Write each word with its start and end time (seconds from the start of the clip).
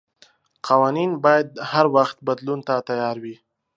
قوانين 0.67 1.11
بايد 1.23 1.49
هر 1.71 1.85
وخت 1.95 2.17
بدلون 2.27 2.59
ته 2.67 2.75
تيار 2.87 3.15
وي. 3.23 3.35